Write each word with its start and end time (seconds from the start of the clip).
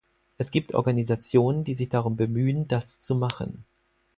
Es 0.39 0.49
gibt 0.49 0.73
Organisationen, 0.73 1.63
die 1.63 1.75
sich 1.75 1.87
darum 1.89 2.15
bemühen, 2.17 2.67
das 2.67 2.99
zu 2.99 3.13
machen. 3.13 3.65